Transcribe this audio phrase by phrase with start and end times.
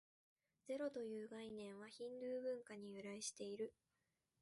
[0.65, 3.71] ゼロという概念は、ヒンドゥー文化に由来している。